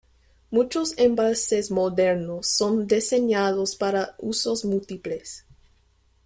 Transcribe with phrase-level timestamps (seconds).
[0.49, 5.45] Muchos embalses modernos son diseñados para usos múltiples.